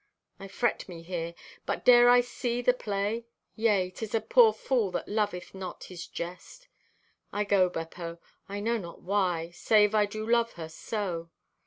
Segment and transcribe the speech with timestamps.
[0.39, 1.35] "I fret me here,
[1.67, 3.27] but dare I see the play?
[3.55, 6.67] Yea, 'tis a poor fool that loveth not his jest.
[7.31, 8.17] "I go, Beppo;
[8.49, 11.29] I know not why, save I do love her so.